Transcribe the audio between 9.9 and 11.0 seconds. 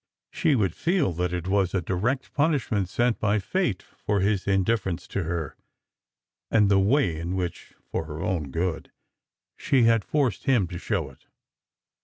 forced him to